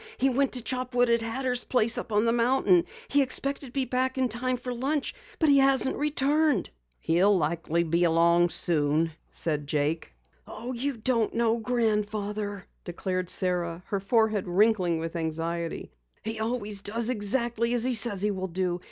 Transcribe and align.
He 0.17 0.31
went 0.31 0.53
to 0.53 0.63
chop 0.63 0.95
wood 0.95 1.11
at 1.11 1.21
Hatter's 1.21 1.63
place 1.63 1.95
up 1.95 2.07
the 2.07 2.31
mountain. 2.31 2.85
He 3.07 3.21
expected 3.21 3.67
to 3.67 3.71
be 3.71 3.85
back 3.85 4.17
in 4.17 4.29
time 4.29 4.57
for 4.57 4.73
lunch 4.73 5.13
but 5.37 5.47
he 5.47 5.59
hasn't 5.59 5.95
returned." 5.95 6.71
"He'll 6.99 7.37
likely 7.37 7.83
be 7.83 8.03
along 8.03 8.49
soon," 8.49 9.11
said 9.29 9.67
Jake. 9.67 10.11
"Oh, 10.47 10.73
you 10.73 10.97
don't 10.97 11.35
know 11.35 11.59
Grandfather," 11.59 12.65
declared 12.83 13.29
Sara, 13.29 13.83
her 13.89 13.99
forehead 13.99 14.47
wrinkling 14.47 14.97
with 14.97 15.15
anxiety. 15.15 15.91
"He 16.23 16.39
always 16.39 16.81
does 16.81 17.11
exactly 17.11 17.75
as 17.75 17.83
he 17.83 17.93
says 17.93 18.23
he 18.23 18.31
will 18.31 18.47
do. 18.47 18.79